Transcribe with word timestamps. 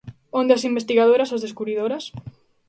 ¿Onde 0.39 0.51
as 0.57 0.67
investigadoras, 0.69 1.29
as 1.35 1.43
descubridoras? 1.45 2.03